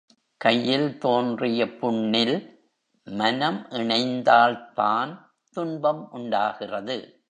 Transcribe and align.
கையில் 0.37 0.97
தோன்றிய 0.97 1.77
புண்ணில் 1.77 2.59
மனம் 3.03 3.67
இணைந்தால்தான் 3.69 5.17
துன்பம் 5.49 6.11
உண்டாகிறது. 6.11 7.19